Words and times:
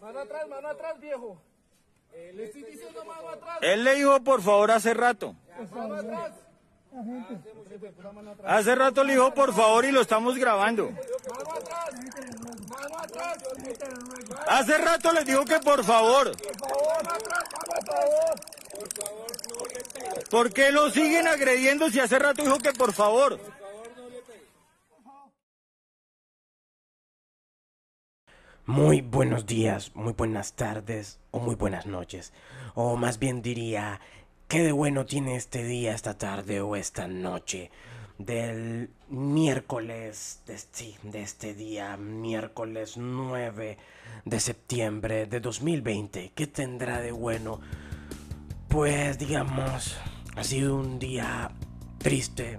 Mano 0.00 0.20
atrás, 0.20 0.48
mano 0.48 0.68
atrás, 0.68 1.00
viejo. 1.00 1.40
Le 2.12 2.44
estoy 2.44 2.62
diciendo 2.64 3.04
mano 3.04 3.28
atrás. 3.28 3.58
Él 3.60 3.84
le 3.84 3.94
dijo 3.94 4.20
por 4.22 4.42
favor 4.42 4.70
hace 4.70 4.94
rato. 4.94 5.34
Mano 5.74 5.94
atrás. 5.94 6.32
Hace 8.44 8.74
rato 8.74 9.04
le 9.04 9.12
dijo 9.12 9.34
por 9.34 9.54
favor 9.54 9.84
y 9.84 9.92
lo 9.92 10.00
estamos 10.00 10.36
grabando. 10.36 10.90
Mano 10.90 11.50
atrás. 11.54 11.90
Mano 12.68 12.98
atrás. 12.98 13.38
Hace 14.48 14.78
rato 14.78 15.12
les 15.12 15.26
dijo 15.26 15.44
que 15.44 15.58
por 15.60 15.84
favor. 15.84 16.32
¿Por 20.30 20.52
qué 20.52 20.72
lo 20.72 20.90
siguen 20.90 21.26
agrediendo 21.28 21.90
si 21.90 22.00
hace 22.00 22.18
rato 22.18 22.42
dijo 22.42 22.58
que 22.58 22.72
por 22.72 22.92
favor? 22.92 23.38
Muy 28.68 29.00
buenos 29.00 29.46
días, 29.46 29.92
muy 29.94 30.12
buenas 30.12 30.52
tardes 30.52 31.20
o 31.30 31.40
muy 31.40 31.54
buenas 31.54 31.86
noches. 31.86 32.34
O 32.74 32.96
más 32.96 33.18
bien 33.18 33.40
diría, 33.40 33.98
¿qué 34.46 34.62
de 34.62 34.72
bueno 34.72 35.06
tiene 35.06 35.36
este 35.36 35.64
día, 35.64 35.94
esta 35.94 36.18
tarde 36.18 36.60
o 36.60 36.76
esta 36.76 37.08
noche? 37.08 37.70
Del 38.18 38.90
miércoles, 39.08 40.42
de, 40.46 40.58
sí, 40.58 40.98
de 41.02 41.22
este 41.22 41.54
día, 41.54 41.96
miércoles 41.96 42.98
9 42.98 43.78
de 44.26 44.38
septiembre 44.40 45.24
de 45.24 45.40
2020. 45.40 46.32
¿Qué 46.34 46.46
tendrá 46.46 47.00
de 47.00 47.12
bueno? 47.12 47.62
Pues 48.68 49.18
digamos, 49.18 49.96
ha 50.36 50.44
sido 50.44 50.76
un 50.76 50.98
día 50.98 51.52
triste 51.96 52.58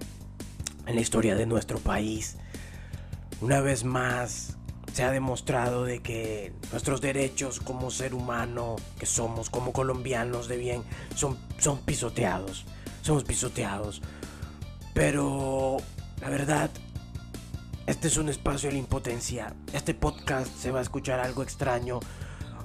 en 0.86 0.96
la 0.96 1.00
historia 1.02 1.36
de 1.36 1.46
nuestro 1.46 1.78
país. 1.78 2.36
Una 3.40 3.60
vez 3.60 3.84
más 3.84 4.58
se 4.92 5.04
ha 5.04 5.10
demostrado 5.10 5.84
de 5.84 6.00
que 6.00 6.52
nuestros 6.72 7.00
derechos 7.00 7.60
como 7.60 7.90
ser 7.90 8.14
humano 8.14 8.76
que 8.98 9.06
somos, 9.06 9.50
como 9.50 9.72
colombianos 9.72 10.48
de 10.48 10.56
bien, 10.56 10.82
son, 11.14 11.38
son 11.58 11.78
pisoteados. 11.78 12.64
Somos 13.02 13.24
pisoteados. 13.24 14.02
Pero 14.94 15.76
la 16.20 16.28
verdad, 16.28 16.70
este 17.86 18.08
es 18.08 18.16
un 18.16 18.28
espacio 18.28 18.68
de 18.68 18.74
la 18.74 18.80
impotencia. 18.80 19.54
Este 19.72 19.94
podcast 19.94 20.54
se 20.56 20.70
va 20.70 20.80
a 20.80 20.82
escuchar 20.82 21.20
algo 21.20 21.42
extraño, 21.42 22.00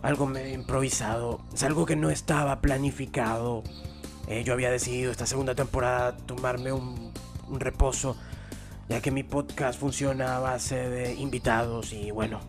algo 0.02 0.26
medio 0.26 0.54
improvisado. 0.54 1.42
Es 1.54 1.64
algo 1.64 1.86
que 1.86 1.96
no 1.96 2.10
estaba 2.10 2.62
planificado. 2.62 3.64
Eh, 4.28 4.44
yo 4.44 4.54
había 4.54 4.72
decidido 4.72 5.12
esta 5.12 5.26
segunda 5.26 5.56
temporada 5.56 6.18
tomarme 6.18 6.72
un, 6.72 7.14
un 7.48 7.60
reposo 7.60 8.18
ya 8.90 9.02
que 9.02 9.12
mi 9.12 9.24
podcast 9.24 9.80
funciona 9.80 10.38
a 10.38 10.40
base 10.40 10.90
de 10.90 11.16
invitados 11.16 11.94
y 11.94 12.12
bueno, 12.12 12.40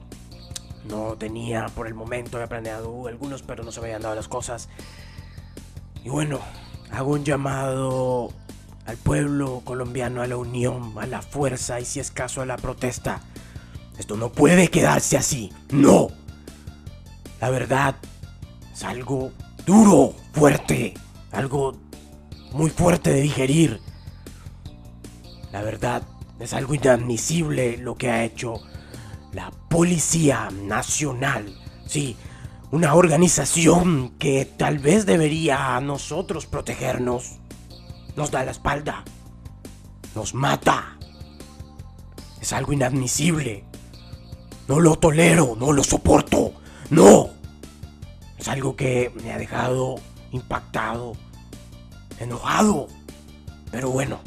no 0.88 1.16
tenía 1.16 1.66
por 1.66 1.86
el 1.86 1.94
momento, 1.94 2.36
había 2.36 2.48
planeado 2.48 3.06
algunos, 3.08 3.42
pero 3.42 3.64
no 3.64 3.72
se 3.72 3.80
me 3.80 3.86
habían 3.86 4.02
dado 4.02 4.14
las 4.14 4.28
cosas. 4.28 4.68
Y 6.04 6.08
bueno, 6.08 6.40
hago 6.90 7.12
un 7.12 7.24
llamado 7.24 8.32
al 8.84 8.96
pueblo 8.96 9.62
colombiano, 9.64 10.22
a 10.22 10.26
la 10.26 10.36
unión, 10.36 10.94
a 10.98 11.06
la 11.06 11.22
fuerza 11.22 11.80
y 11.80 11.84
si 11.84 12.00
es 12.00 12.10
caso 12.10 12.42
a 12.42 12.46
la 12.46 12.56
protesta. 12.56 13.20
Esto 13.98 14.16
no 14.16 14.30
puede 14.30 14.68
quedarse 14.68 15.16
así, 15.16 15.52
no. 15.70 16.08
La 17.40 17.50
verdad 17.50 17.96
es 18.72 18.84
algo 18.84 19.32
duro, 19.64 20.14
fuerte, 20.32 20.94
algo 21.32 21.76
muy 22.52 22.70
fuerte 22.70 23.10
de 23.10 23.22
digerir. 23.22 23.80
La 25.50 25.62
verdad 25.62 26.02
es 26.38 26.52
algo 26.52 26.74
inadmisible 26.74 27.78
lo 27.78 27.96
que 27.96 28.10
ha 28.10 28.24
hecho 28.24 28.60
la 29.32 29.50
Policía 29.50 30.50
Nacional. 30.50 31.54
Sí, 31.86 32.16
una 32.70 32.94
organización 32.94 34.10
que 34.18 34.44
tal 34.44 34.78
vez 34.78 35.06
debería 35.06 35.76
a 35.76 35.80
nosotros 35.80 36.46
protegernos. 36.46 37.36
Nos 38.16 38.30
da 38.30 38.44
la 38.44 38.50
espalda. 38.50 39.04
Nos 40.14 40.34
mata. 40.34 40.96
Es 42.41 42.52
algo 42.52 42.72
inadmisible. 42.72 43.64
No 44.69 44.80
lo 44.80 44.96
tolero, 44.96 45.56
no 45.58 45.72
lo 45.72 45.84
soporto. 45.84 46.52
No. 46.91 47.30
Es 48.38 48.48
algo 48.48 48.76
que 48.76 49.12
me 49.22 49.32
ha 49.32 49.38
dejado 49.38 49.96
impactado, 50.32 51.12
enojado. 52.19 52.88
Pero 53.70 53.91
bueno, 53.91 54.20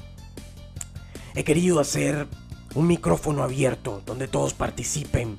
he 1.36 1.44
querido 1.44 1.80
hacer 1.80 2.28
un 2.76 2.88
micrófono 2.88 3.44
abierto 3.44 4.02
donde 4.06 4.28
todos 4.28 4.54
participen, 4.54 5.38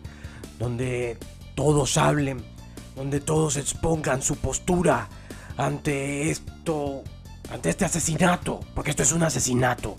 donde 0.59 1.19
todos 1.55 1.97
hablen, 1.97 2.45
donde 2.97 3.21
todos 3.21 3.57
expongan 3.57 4.23
su 4.23 4.37
postura 4.37 5.09
ante 5.57 6.31
esto, 6.31 7.03
ante 7.51 7.71
este 7.71 7.85
asesinato, 7.85 8.61
porque 8.75 8.91
esto 8.91 9.03
es 9.03 9.13
un 9.13 9.23
asesinato. 9.23 9.97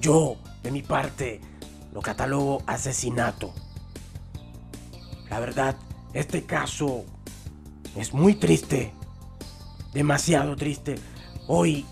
Yo, 0.00 0.36
de 0.62 0.70
mi 0.70 0.82
parte, 0.82 1.40
lo 1.92 2.00
catalogo 2.00 2.62
asesinato. 2.66 3.52
La 5.28 5.40
verdad, 5.40 5.76
este 6.12 6.44
caso 6.44 7.04
es 7.96 8.12
muy 8.12 8.34
triste, 8.34 8.92
demasiado 9.92 10.56
triste. 10.56 10.96
Hoy, 11.46 11.86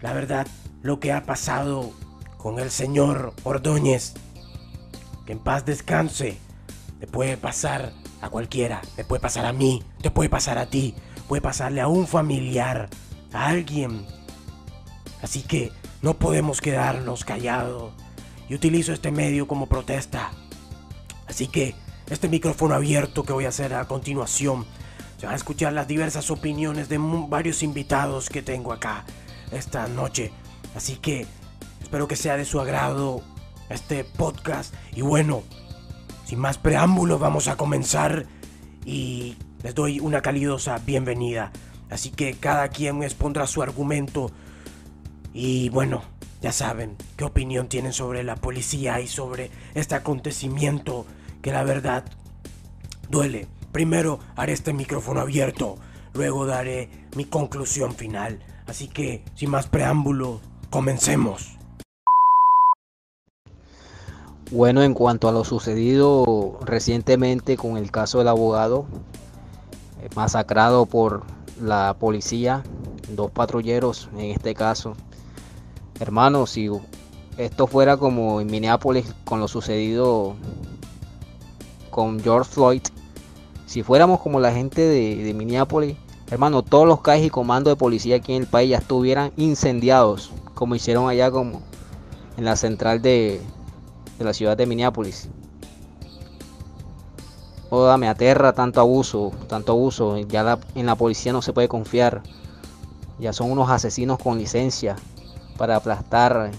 la 0.00 0.12
verdad, 0.12 0.46
lo 0.82 1.00
que 1.00 1.12
ha 1.12 1.24
pasado 1.24 1.92
con 2.38 2.58
el 2.58 2.70
señor 2.70 3.34
Ordóñez. 3.44 4.14
Que 5.24 5.32
en 5.32 5.38
paz 5.38 5.64
descanse. 5.64 6.38
Le 7.00 7.06
puede 7.06 7.36
pasar 7.36 7.92
a 8.20 8.30
cualquiera. 8.30 8.82
Le 8.96 9.04
puede 9.04 9.20
pasar 9.20 9.46
a 9.46 9.52
mí. 9.52 9.82
Te 10.00 10.10
puede 10.10 10.28
pasar 10.28 10.58
a 10.58 10.66
ti. 10.66 10.94
Puede 11.28 11.42
pasarle 11.42 11.80
a 11.80 11.88
un 11.88 12.06
familiar. 12.06 12.88
A 13.32 13.46
alguien. 13.46 14.06
Así 15.22 15.42
que 15.42 15.72
no 16.02 16.14
podemos 16.14 16.60
quedarnos 16.60 17.24
callados. 17.24 17.92
Y 18.48 18.54
utilizo 18.54 18.92
este 18.92 19.10
medio 19.10 19.48
como 19.48 19.66
protesta. 19.66 20.30
Así 21.26 21.48
que 21.48 21.74
este 22.08 22.28
micrófono 22.28 22.74
abierto 22.74 23.24
que 23.24 23.32
voy 23.32 23.46
a 23.46 23.48
hacer 23.48 23.74
a 23.74 23.86
continuación. 23.86 24.64
Se 25.18 25.26
van 25.26 25.32
a 25.32 25.36
escuchar 25.36 25.72
las 25.72 25.88
diversas 25.88 26.30
opiniones 26.30 26.88
de 26.88 26.98
varios 26.98 27.62
invitados 27.62 28.28
que 28.28 28.42
tengo 28.42 28.72
acá 28.72 29.04
esta 29.50 29.88
noche. 29.88 30.30
Así 30.74 30.96
que 30.96 31.26
Espero 31.86 32.08
que 32.08 32.16
sea 32.16 32.36
de 32.36 32.44
su 32.44 32.60
agrado 32.60 33.22
este 33.70 34.02
podcast. 34.02 34.74
Y 34.92 35.02
bueno, 35.02 35.44
sin 36.24 36.40
más 36.40 36.58
preámbulos, 36.58 37.20
vamos 37.20 37.46
a 37.46 37.56
comenzar 37.56 38.26
y 38.84 39.36
les 39.62 39.72
doy 39.72 40.00
una 40.00 40.20
calidosa 40.20 40.78
bienvenida. 40.84 41.52
Así 41.88 42.10
que 42.10 42.34
cada 42.34 42.70
quien 42.70 43.04
expondrá 43.04 43.46
su 43.46 43.62
argumento. 43.62 44.32
Y 45.32 45.68
bueno, 45.68 46.02
ya 46.42 46.50
saben 46.50 46.96
qué 47.16 47.22
opinión 47.22 47.68
tienen 47.68 47.92
sobre 47.92 48.24
la 48.24 48.34
policía 48.34 49.00
y 49.00 49.06
sobre 49.06 49.52
este 49.74 49.94
acontecimiento 49.94 51.06
que 51.40 51.52
la 51.52 51.62
verdad 51.62 52.04
duele. 53.08 53.46
Primero 53.70 54.18
haré 54.34 54.54
este 54.54 54.72
micrófono 54.72 55.20
abierto, 55.20 55.78
luego 56.14 56.46
daré 56.46 56.90
mi 57.14 57.26
conclusión 57.26 57.94
final. 57.94 58.40
Así 58.66 58.88
que, 58.88 59.22
sin 59.36 59.50
más 59.50 59.68
preámbulos, 59.68 60.40
comencemos. 60.68 61.55
Bueno, 64.52 64.84
en 64.84 64.94
cuanto 64.94 65.28
a 65.28 65.32
lo 65.32 65.42
sucedido 65.44 66.60
recientemente 66.64 67.56
con 67.56 67.76
el 67.76 67.90
caso 67.90 68.18
del 68.18 68.28
abogado 68.28 68.86
eh, 70.00 70.08
masacrado 70.14 70.86
por 70.86 71.24
la 71.60 71.96
policía, 71.98 72.62
dos 73.10 73.32
patrulleros 73.32 74.08
en 74.12 74.30
este 74.30 74.54
caso. 74.54 74.94
Hermanos, 75.98 76.50
si 76.50 76.70
esto 77.38 77.66
fuera 77.66 77.96
como 77.96 78.40
en 78.40 78.46
Minneapolis 78.46 79.12
con 79.24 79.40
lo 79.40 79.48
sucedido 79.48 80.36
con 81.90 82.20
George 82.20 82.48
Floyd, 82.48 82.82
si 83.66 83.82
fuéramos 83.82 84.20
como 84.20 84.38
la 84.38 84.52
gente 84.52 84.80
de, 84.80 85.24
de 85.24 85.34
Minneapolis, 85.34 85.96
hermano, 86.30 86.62
todos 86.62 86.86
los 86.86 87.00
calles 87.00 87.26
y 87.26 87.30
comandos 87.30 87.72
de 87.72 87.76
policía 87.76 88.16
aquí 88.16 88.32
en 88.32 88.42
el 88.42 88.48
país 88.48 88.70
ya 88.70 88.78
estuvieran 88.78 89.32
incendiados, 89.36 90.30
como 90.54 90.76
hicieron 90.76 91.08
allá 91.08 91.32
como 91.32 91.62
en 92.36 92.44
la 92.44 92.54
central 92.54 93.02
de, 93.02 93.40
de 94.18 94.24
la 94.24 94.32
ciudad 94.32 94.56
de 94.56 94.66
Minneapolis. 94.66 95.28
Oda, 97.68 97.96
me 97.96 98.08
aterra 98.08 98.52
tanto 98.52 98.80
abuso, 98.80 99.32
tanto 99.48 99.72
abuso. 99.72 100.18
Ya 100.18 100.58
en 100.74 100.86
la 100.86 100.94
policía 100.94 101.32
no 101.32 101.42
se 101.42 101.52
puede 101.52 101.68
confiar. 101.68 102.22
Ya 103.18 103.32
son 103.32 103.50
unos 103.50 103.70
asesinos 103.70 104.18
con 104.18 104.38
licencia 104.38 104.96
para 105.56 105.76
aplastar, 105.76 106.52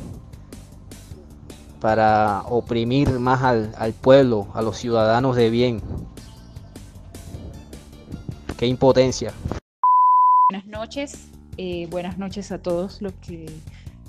para 1.79 2.43
oprimir 2.49 3.19
más 3.19 3.43
al, 3.43 3.73
al 3.77 3.93
pueblo, 3.93 4.47
a 4.53 4.61
los 4.61 4.77
ciudadanos 4.77 5.35
de 5.35 5.49
bien. 5.49 5.81
Qué 8.57 8.65
impotencia. 8.65 9.33
Buenas 10.49 10.65
noches, 10.67 11.27
eh, 11.57 11.87
buenas 11.91 12.17
noches 12.17 12.51
a 12.51 12.57
todos 12.57 13.01
los 13.01 13.13
que 13.13 13.45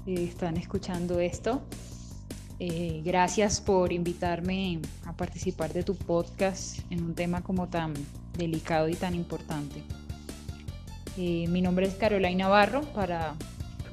eh, 0.06 0.25
están 0.25 0.56
escuchando 0.56 1.21
esto. 1.21 1.61
Eh, 2.60 3.02
gracias 3.05 3.60
por 3.60 3.93
invitarme 3.93 4.81
a 5.06 5.12
participar 5.12 5.72
de 5.72 5.84
tu 5.84 5.94
podcast 5.94 6.81
en 6.90 7.05
un 7.05 7.14
tema 7.14 7.43
como 7.43 7.69
tan 7.69 7.94
delicado 8.37 8.88
y 8.88 8.94
tan 8.94 9.14
importante. 9.14 9.82
Eh, 11.16 11.46
mi 11.49 11.62
nombre 11.62 11.87
es 11.87 11.94
Carolina 11.94 12.44
Navarro, 12.44 12.82
para 12.94 13.37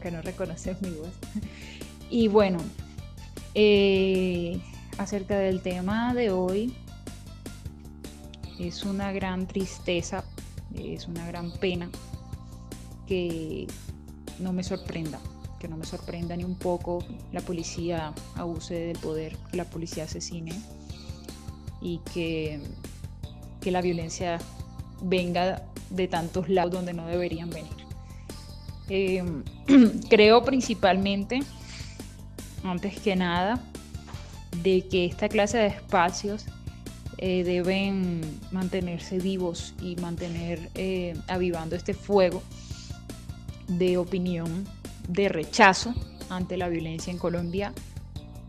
que 0.02 0.10
no 0.10 0.22
reconoces 0.22 0.82
mi 0.82 0.90
voz. 0.90 1.10
Y 2.10 2.28
bueno, 2.28 2.60
eh, 3.56 4.60
acerca 5.00 5.40
del 5.40 5.62
tema 5.62 6.14
de 6.14 6.30
hoy, 6.30 6.72
es 8.60 8.84
una 8.84 9.12
gran 9.12 9.48
tristeza, 9.48 10.24
es 10.76 11.08
una 11.08 11.26
gran 11.28 11.52
pena 11.52 11.90
que 13.08 13.66
no 14.40 14.54
me 14.54 14.64
sorprenda, 14.64 15.20
que 15.66 15.70
no 15.70 15.78
me 15.78 15.86
sorprenda 15.86 16.38
ni 16.38 16.44
un 16.44 16.54
poco 16.54 17.04
la 17.32 17.42
policía 17.42 18.14
abuse 18.36 18.76
del 18.76 19.00
poder, 19.00 19.36
la 19.52 19.66
policía 19.66 20.04
asesine 20.04 20.54
y 21.82 22.02
que, 22.14 22.62
que 23.62 23.72
la 23.72 23.82
violencia 23.82 24.38
venga 25.02 25.64
de 25.90 26.08
tantos 26.08 26.50
lados 26.50 26.74
donde 26.74 26.94
no 26.94 27.08
deberían 27.08 27.50
venir. 27.50 27.74
Eh, 28.90 29.24
creo 30.10 30.44
principalmente, 30.44 31.40
antes 32.64 33.00
que 33.00 33.16
nada, 33.16 33.60
de 34.62 34.88
que 34.88 35.06
esta 35.06 35.30
clase 35.30 35.58
de 35.58 35.68
espacios 35.68 36.46
eh, 37.18 37.44
deben 37.44 38.22
mantenerse 38.52 39.18
vivos 39.18 39.74
y 39.82 39.96
mantener 39.96 40.70
eh, 40.76 41.16
avivando 41.28 41.76
este 41.76 41.96
fuego 41.96 42.44
de 43.68 43.98
opinión, 43.98 44.68
de 45.08 45.30
rechazo 45.30 45.94
ante 46.30 46.58
la 46.58 46.70
violencia 46.70 47.12
en 47.12 47.18
Colombia, 47.18 47.74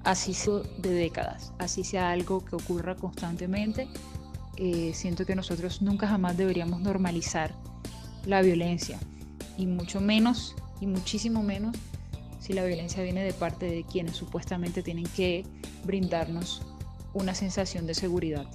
así 0.05 0.35
sea 0.35 0.61
de 0.79 0.91
décadas, 0.91 1.53
así 1.59 1.85
sea 1.85 2.11
algo 2.11 2.45
que 2.45 2.57
ocurra 2.57 2.95
constantemente. 2.95 3.89
Eh, 4.57 4.93
siento 4.95 5.27
que 5.27 5.35
nosotros 5.35 5.83
nunca 5.83 6.09
jamás 6.09 6.37
deberíamos 6.37 6.81
normalizar 6.81 7.55
la 8.25 8.41
violencia 8.43 8.99
y 9.59 9.67
mucho 9.67 10.01
menos 10.01 10.55
y 10.81 10.87
muchísimo 10.87 11.43
menos 11.43 11.77
si 12.41 12.53
la 12.53 12.65
violencia 12.65 13.03
viene 13.03 13.25
de 13.25 13.33
parte 13.33 13.67
de 13.67 13.85
quienes 13.85 14.17
supuestamente 14.17 14.83
tienen 14.83 15.07
que 15.17 15.45
brindarnos 15.85 16.63
una 17.13 17.35
sensación 17.35 17.87
de 17.87 17.95
seguridad 17.95 18.47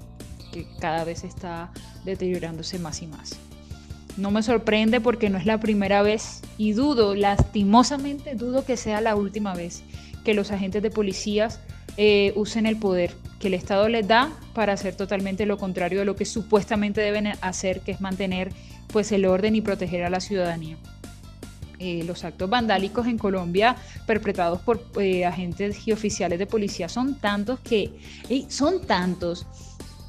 que 0.51 0.67
cada 0.79 1.03
vez 1.03 1.23
está 1.23 1.71
deteriorándose 2.05 2.79
más 2.79 3.01
y 3.01 3.07
más. 3.07 3.37
No 4.17 4.31
me 4.31 4.43
sorprende 4.43 4.99
porque 4.99 5.29
no 5.29 5.37
es 5.37 5.45
la 5.45 5.59
primera 5.59 6.01
vez 6.01 6.41
y 6.57 6.73
dudo, 6.73 7.15
lastimosamente 7.15 8.35
dudo 8.35 8.65
que 8.65 8.77
sea 8.77 9.01
la 9.01 9.15
última 9.15 9.53
vez 9.53 9.83
que 10.23 10.33
los 10.33 10.51
agentes 10.51 10.83
de 10.83 10.91
policías 10.91 11.59
eh, 11.97 12.33
usen 12.35 12.65
el 12.65 12.77
poder 12.77 13.11
que 13.39 13.47
el 13.47 13.53
Estado 13.53 13.89
les 13.89 14.07
da 14.07 14.31
para 14.53 14.73
hacer 14.73 14.95
totalmente 14.95 15.45
lo 15.45 15.57
contrario 15.57 15.99
de 15.99 16.05
lo 16.05 16.15
que 16.15 16.25
supuestamente 16.25 17.01
deben 17.01 17.27
hacer, 17.41 17.81
que 17.81 17.91
es 17.91 18.01
mantener 18.01 18.51
pues 18.87 19.11
el 19.11 19.25
orden 19.25 19.55
y 19.55 19.61
proteger 19.61 20.03
a 20.03 20.09
la 20.09 20.19
ciudadanía. 20.19 20.77
Eh, 21.79 22.03
los 22.05 22.23
actos 22.23 22.49
vandálicos 22.49 23.07
en 23.07 23.17
Colombia 23.17 23.75
perpetrados 24.05 24.61
por 24.61 24.85
eh, 24.99 25.25
agentes 25.25 25.87
y 25.87 25.91
oficiales 25.91 26.37
de 26.37 26.45
policía 26.45 26.87
son 26.87 27.15
tantos 27.15 27.59
que 27.61 27.91
son 28.49 28.85
tantos 28.85 29.47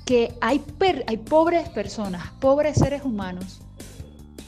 que 0.05 0.35
hay, 0.43 0.61
hay 1.07 1.17
pobres 1.17 1.71
personas, 1.71 2.31
pobres 2.41 2.77
seres 2.77 3.03
humanos 3.05 3.63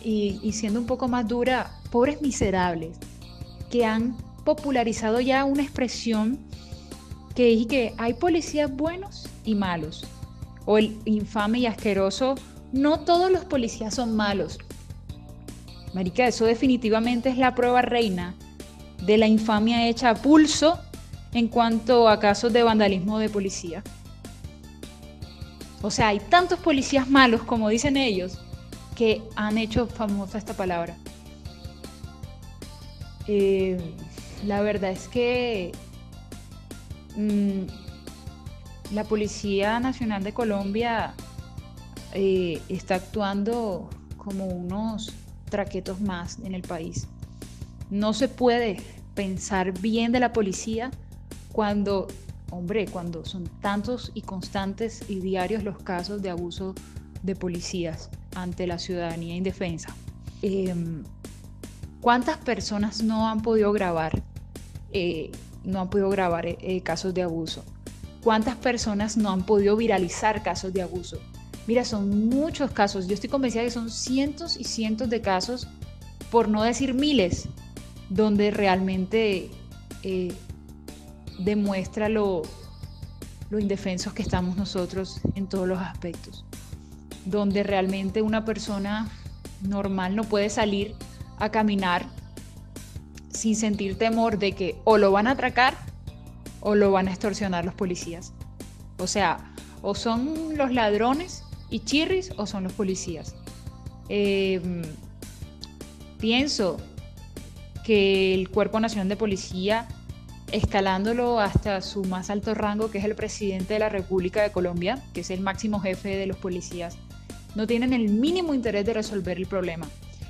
y, 0.05 0.53
siendo 0.53 0.79
un 0.81 0.87
poco 0.87 1.09
más 1.09 1.27
dura, 1.27 1.71
pobres 1.91 2.21
miserables, 2.21 2.99
que 3.71 3.85
han 3.85 4.17
popularizado 4.45 5.21
ya 5.21 5.45
una 5.45 5.63
expresión 5.63 6.39
que 7.35 7.47
dice 7.47 7.67
que 7.67 7.95
hay 7.97 8.15
policías 8.15 8.71
buenos 8.71 9.27
y 9.45 9.55
malos, 9.55 10.05
o 10.67 10.79
el 10.79 10.97
infame 11.07 11.61
y 11.61 11.67
asqueroso, 11.67 12.35
no 12.73 13.01
todos 13.01 13.31
los 13.31 13.45
policías 13.45 13.95
son 13.95 14.15
malos. 14.15 14.59
Marica, 15.95 16.27
eso 16.27 16.45
definitivamente 16.45 17.31
es 17.31 17.39
la 17.39 17.55
prueba 17.55 17.83
reina 17.83 18.35
de 19.03 19.17
la 19.17 19.27
infamia 19.27 19.89
hecha 19.89 20.11
a 20.11 20.15
pulso 20.15 20.79
en 21.33 21.49
cuanto 21.49 22.09
a 22.09 22.21
casos 22.21 22.53
de 22.53 22.63
vandalismo 22.63 23.19
de 23.19 23.29
policía. 23.29 23.83
O 25.83 25.91
sea, 25.91 26.09
hay 26.09 26.19
tantos 26.19 26.59
policías 26.59 27.09
malos, 27.11 27.43
como 27.43 27.69
dicen 27.69 27.97
ellos, 27.97 28.39
que 28.95 29.23
han 29.37 29.59
hecho 29.59 29.87
famosa 29.87 30.39
esta 30.39 30.55
palabra. 30.55 30.97
Eh, 33.27 33.79
la 34.45 34.61
verdad 34.61 34.91
es 34.91 35.09
que 35.09 35.73
mm, 37.17 38.95
la 38.95 39.05
Policía 39.05 39.81
Nacional 39.81 40.23
de 40.23 40.33
Colombia 40.33 41.15
eh, 42.13 42.61
está 42.69 42.97
actuando 42.97 43.89
como 44.19 44.47
unos 44.47 45.13
traquetos 45.51 46.01
más 46.01 46.39
en 46.41 46.55
el 46.55 46.63
país. 46.63 47.07
No 47.91 48.13
se 48.13 48.29
puede 48.29 48.77
pensar 49.15 49.79
bien 49.81 50.13
de 50.13 50.21
la 50.21 50.33
policía 50.33 50.91
cuando, 51.53 52.09
hombre, 52.51 52.87
cuando 52.87 53.25
son 53.25 53.45
tantos 53.61 54.11
y 54.15 54.23
constantes 54.23 55.09
y 55.09 55.21
diarios 55.21 55.63
los 55.63 55.79
casos 55.79 56.21
de 56.21 56.31
abuso 56.31 56.75
de 57.23 57.37
policías 57.37 58.11
ante 58.35 58.67
la 58.67 58.79
ciudadanía 58.79 59.37
indefensa. 59.37 59.95
Em, 60.43 61.05
¿Cuántas 62.01 62.37
personas 62.37 63.03
no 63.03 63.29
han 63.29 63.41
podido 63.41 63.73
grabar, 63.73 64.23
eh, 64.93 65.33
no 65.65 65.81
han 65.81 65.89
podido 65.89 66.11
grabar 66.11 66.45
eh, 66.47 66.83
casos 66.83 67.15
de 67.15 67.23
abuso? 67.23 67.65
¿Cuántas 68.23 68.57
personas 68.57 69.17
no 69.17 69.31
han 69.31 69.47
podido 69.47 69.77
viralizar 69.77 70.43
casos 70.43 70.73
de 70.75 70.83
abuso? 70.83 71.19
Mira, 71.67 71.85
son 71.85 72.29
muchos 72.29 72.71
casos. 72.73 73.07
Yo 73.07 73.15
estoy 73.15 73.31
convencida 73.31 73.63
que 73.63 73.71
son 73.71 73.91
cientos 73.91 74.59
y 74.59 74.65
cientos 74.65 75.09
de 75.09 75.23
casos, 75.23 75.67
por 76.31 76.49
no 76.49 76.63
decir 76.63 76.93
miles, 76.93 77.49
donde 78.11 78.51
realmente 78.51 79.51
eh, 80.03 80.33
demuestra 81.39 82.11
lo, 82.11 82.43
lo 83.49 83.59
indefensos 83.59 84.13
que 84.13 84.23
estamos 84.23 84.57
nosotros 84.57 85.21
en 85.35 85.47
todos 85.47 85.67
los 85.67 85.79
aspectos 85.79 86.45
donde 87.25 87.63
realmente 87.63 88.23
una 88.23 88.45
persona 88.45 89.09
normal 89.63 90.17
no 90.17 90.25
puede 90.25 90.51
salir 90.51 90.95
a 91.39 91.51
caminar 91.51 92.07
sin 93.31 93.57
sentir 93.57 93.99
temor 93.99 94.39
de 94.39 94.53
que 94.53 94.77
o 94.85 94.99
lo 94.99 95.11
van 95.11 95.27
a 95.27 95.33
atracar 95.33 95.77
o 96.61 96.75
lo 96.75 96.93
van 96.93 97.09
a 97.09 97.11
extorsionar 97.11 97.65
los 97.65 97.75
policías. 97.75 98.33
O 98.99 99.07
sea, 99.07 99.53
o 99.83 99.95
son 99.95 100.57
los 100.57 100.73
ladrones 100.73 101.43
y 101.69 101.81
chirris 101.81 102.33
o 102.37 102.47
son 102.47 102.65
los 102.65 102.73
policías. 102.73 103.35
Em, 104.09 104.83
pienso 106.19 106.79
que 107.85 108.35
el 108.35 108.49
Cuerpo 108.49 108.81
Nacional 108.81 109.09
de 109.09 109.17
Policía, 109.17 109.87
escalándolo 110.53 111.41
hasta 111.41 111.83
su 111.83 112.05
más 112.05 112.31
alto 112.31 112.55
rango, 112.55 112.91
que 112.91 112.99
es 112.99 113.05
el 113.05 113.15
presidente 113.15 113.75
de 113.75 113.81
la 113.81 113.89
República 113.89 114.43
de 114.43 114.53
Colombia, 114.53 115.03
que 115.13 115.21
es 115.21 115.31
el 115.31 115.41
máximo 115.41 115.81
jefe 115.81 116.17
de 116.17 116.27
los 116.27 116.39
policías, 116.39 116.97
no 117.55 117.67
tienen 117.67 117.93
el 117.93 118.09
mínimo 118.09 118.55
interés 118.55 118.85
de 118.87 118.95
resolver 118.95 119.39
el 119.39 119.47
problema. 119.47 119.87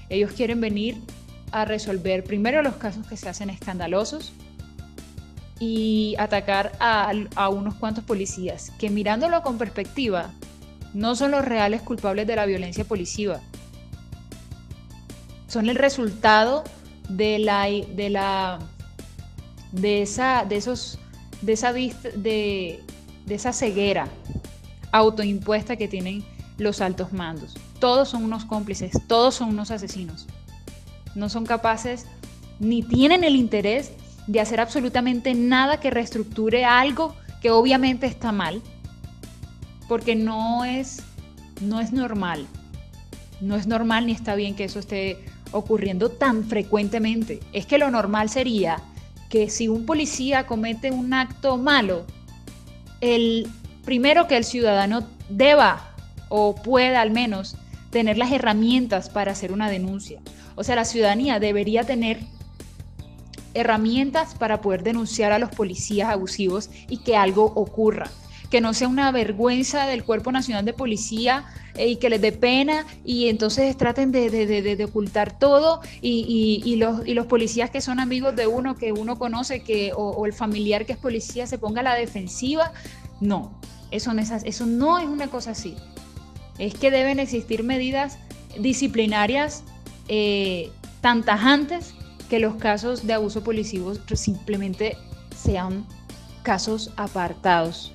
Ellos 0.08 0.32
quieren 0.32 0.60
venir 0.60 0.96
a 1.50 1.64
resolver 1.64 2.24
primero 2.24 2.62
los 2.62 2.76
casos 2.76 3.06
que 3.06 3.16
se 3.16 3.28
hacen 3.28 3.50
escandalosos 3.50 4.32
y 5.60 6.14
atacar 6.18 6.72
a, 6.80 7.48
unos 7.48 7.74
cuantos 7.76 8.04
policías, 8.04 8.70
que 8.78 8.90
mirándolo 8.90 9.42
con 9.42 9.56
perspectiva, 9.56 10.30
no 10.92 11.14
son 11.14 11.30
los 11.30 11.44
reales 11.44 11.82
culpables 11.82 12.26
de 12.26 12.36
la 12.36 12.46
violencia 12.46 12.84
policiva. 12.84 13.40
Son 15.46 15.68
el 15.68 15.76
resultado 15.76 16.64
de 17.08 17.38
la 17.38 17.66
de 17.66 18.10
la 18.10 18.58
de 19.72 20.02
esa 20.02 20.44
de 20.44 20.56
esos 20.56 20.98
de 21.42 21.52
esa 21.52 21.72
de, 21.72 22.80
de 23.26 23.34
esa 23.34 23.52
ceguera 23.52 24.08
autoimpuesta 24.90 25.76
que 25.76 25.86
tienen 25.86 26.24
los 26.58 26.80
altos 26.80 27.12
mandos. 27.12 27.54
Todos 27.78 28.08
son 28.08 28.24
unos 28.24 28.44
cómplices, 28.44 28.92
todos 29.06 29.34
son 29.34 29.50
unos 29.50 29.70
asesinos. 29.70 30.26
No 31.14 31.28
son 31.28 31.46
capaces 31.46 32.06
ni 32.60 32.82
tienen 32.82 33.24
el 33.24 33.36
interés 33.36 33.92
de 34.26 34.40
hacer 34.40 34.60
absolutamente 34.60 35.34
nada 35.34 35.80
que 35.80 35.90
reestructure 35.90 36.64
algo 36.64 37.14
que 37.42 37.50
obviamente 37.50 38.06
está 38.06 38.32
mal, 38.32 38.62
porque 39.88 40.14
no 40.14 40.64
es, 40.64 41.02
no 41.60 41.80
es 41.80 41.92
normal. 41.92 42.46
No 43.40 43.56
es 43.56 43.66
normal 43.66 44.06
ni 44.06 44.12
está 44.12 44.34
bien 44.34 44.54
que 44.54 44.64
eso 44.64 44.78
esté 44.78 45.24
ocurriendo 45.52 46.08
tan 46.08 46.44
frecuentemente. 46.44 47.40
Es 47.52 47.66
que 47.66 47.78
lo 47.78 47.90
normal 47.90 48.30
sería 48.30 48.78
que 49.28 49.50
si 49.50 49.68
un 49.68 49.84
policía 49.84 50.46
comete 50.46 50.90
un 50.90 51.12
acto 51.12 51.58
malo, 51.58 52.06
el 53.00 53.48
primero 53.84 54.26
que 54.26 54.36
el 54.36 54.44
ciudadano 54.44 55.06
deba 55.28 55.93
o 56.28 56.54
pueda 56.54 57.00
al 57.00 57.10
menos 57.10 57.56
tener 57.90 58.18
las 58.18 58.32
herramientas 58.32 59.08
para 59.08 59.32
hacer 59.32 59.52
una 59.52 59.70
denuncia. 59.70 60.20
O 60.56 60.64
sea, 60.64 60.76
la 60.76 60.84
ciudadanía 60.84 61.38
debería 61.38 61.84
tener 61.84 62.20
herramientas 63.54 64.34
para 64.34 64.60
poder 64.60 64.82
denunciar 64.82 65.32
a 65.32 65.38
los 65.38 65.50
policías 65.50 66.10
abusivos 66.10 66.70
y 66.88 66.98
que 66.98 67.16
algo 67.16 67.44
ocurra 67.44 68.10
que 68.54 68.60
no 68.60 68.72
sea 68.72 68.86
una 68.86 69.10
vergüenza 69.10 69.86
del 69.86 70.04
Cuerpo 70.04 70.30
Nacional 70.30 70.64
de 70.64 70.72
Policía 70.72 71.44
eh, 71.74 71.88
y 71.88 71.96
que 71.96 72.08
les 72.08 72.20
dé 72.20 72.30
pena 72.30 72.86
y 73.04 73.28
entonces 73.28 73.76
traten 73.76 74.12
de, 74.12 74.86
ocultar 74.88 75.36
todo 75.40 75.80
y, 76.00 76.76
los, 76.76 77.04
los, 77.04 77.26
policías 77.26 77.70
que 77.70 77.80
son 77.80 77.98
amigos 77.98 78.36
de 78.36 78.46
uno, 78.46 78.76
que 78.76 78.92
uno 78.92 79.18
conoce, 79.18 79.64
que, 79.64 79.90
o, 79.92 80.24
el 80.24 80.32
familiar 80.32 80.86
que 80.86 80.92
es 80.92 80.98
policía 80.98 81.48
se 81.48 81.58
ponga 81.58 81.80
a 81.80 81.82
la 81.82 81.94
defensiva. 81.96 82.72
No, 83.20 83.58
eso 83.90 84.14
no, 84.14 84.22
es, 84.22 84.30
eso 84.30 84.66
no 84.66 85.00
es 85.00 85.06
una 85.06 85.26
cosa 85.26 85.50
así. 85.50 85.74
Es 86.58 86.74
que 86.74 86.90
deben 86.90 87.18
existir 87.18 87.64
medidas 87.64 88.18
disciplinarias 88.58 89.64
eh, 90.08 90.70
tan 91.00 91.22
tajantes 91.22 91.94
que 92.28 92.38
los 92.38 92.54
casos 92.54 93.06
de 93.06 93.14
abuso 93.14 93.42
policivo 93.42 93.94
simplemente 94.14 94.96
sean 95.36 95.86
casos 96.42 96.92
apartados 96.96 97.94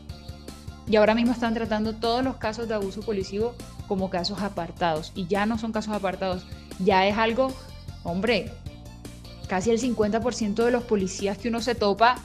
y 0.90 0.96
ahora 0.96 1.14
mismo 1.14 1.32
están 1.32 1.54
tratando 1.54 1.94
todos 1.94 2.24
los 2.24 2.38
casos 2.38 2.68
de 2.68 2.74
abuso 2.74 3.02
policivo 3.02 3.54
como 3.88 4.10
casos 4.10 4.42
apartados. 4.42 5.12
Y 5.14 5.28
ya 5.28 5.46
no 5.46 5.60
son 5.60 5.72
casos 5.72 5.94
apartados, 5.94 6.46
ya 6.84 7.08
es 7.08 7.18
algo, 7.18 7.54
hombre, 8.04 8.52
casi 9.48 9.70
el 9.70 9.80
50% 9.80 10.66
de 10.66 10.72
los 10.72 10.84
policías 10.84 11.38
que 11.38 11.50
uno 11.50 11.62
se 11.62 11.76
topa 11.76 12.16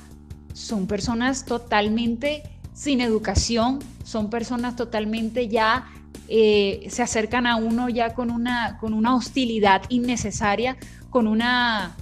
son 0.55 0.87
personas 0.87 1.45
totalmente 1.45 2.43
sin 2.73 3.03
educación, 3.03 3.81
son 4.03 4.31
personas 4.31 4.77
totalmente 4.77 5.49
ya, 5.49 5.87
eh, 6.29 6.87
se 6.91 7.03
acercan 7.03 7.47
a 7.47 7.57
uno 7.57 7.89
ya 7.89 8.15
con 8.15 8.31
una, 8.31 8.79
con 8.79 8.95
una 8.95 9.15
hostilidad 9.15 9.83
innecesaria, 9.89 10.77
con 11.11 11.27
una 11.27 11.97